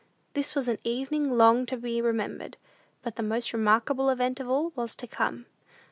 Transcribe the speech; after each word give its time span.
This 0.33 0.55
was 0.55 0.67
an 0.67 0.79
evening 0.83 1.29
long 1.37 1.67
to 1.67 1.77
be 1.77 2.01
remembered; 2.01 2.57
but 3.03 3.17
the 3.17 3.21
most 3.21 3.53
remarkable 3.53 4.09
event 4.09 4.39
of 4.39 4.49
all 4.49 4.71
was 4.71 4.95
to 4.95 5.05
come. 5.05 5.45